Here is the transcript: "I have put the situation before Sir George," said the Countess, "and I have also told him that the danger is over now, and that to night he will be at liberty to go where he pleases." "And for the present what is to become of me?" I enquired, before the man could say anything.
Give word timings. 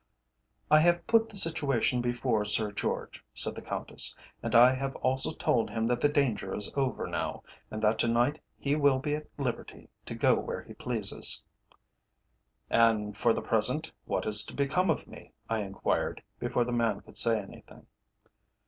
"I 0.71 0.79
have 0.79 1.05
put 1.05 1.29
the 1.29 1.35
situation 1.35 2.01
before 2.01 2.43
Sir 2.43 2.71
George," 2.71 3.23
said 3.35 3.53
the 3.53 3.61
Countess, 3.61 4.17
"and 4.41 4.55
I 4.55 4.73
have 4.73 4.95
also 4.95 5.31
told 5.31 5.69
him 5.69 5.85
that 5.85 6.01
the 6.01 6.09
danger 6.09 6.55
is 6.55 6.73
over 6.75 7.05
now, 7.05 7.43
and 7.69 7.83
that 7.83 7.99
to 7.99 8.07
night 8.07 8.41
he 8.57 8.75
will 8.75 8.97
be 8.97 9.13
at 9.13 9.27
liberty 9.37 9.89
to 10.07 10.15
go 10.15 10.33
where 10.39 10.63
he 10.63 10.73
pleases." 10.73 11.45
"And 12.67 13.15
for 13.15 13.31
the 13.31 13.43
present 13.43 13.91
what 14.05 14.25
is 14.25 14.43
to 14.45 14.55
become 14.55 14.89
of 14.89 15.05
me?" 15.07 15.33
I 15.47 15.59
enquired, 15.59 16.23
before 16.39 16.65
the 16.65 16.73
man 16.73 17.01
could 17.01 17.15
say 17.15 17.39
anything. 17.39 17.85